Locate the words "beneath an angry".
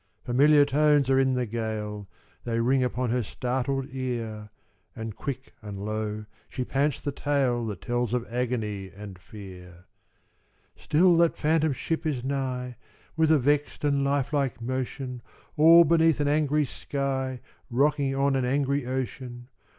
15.83-16.65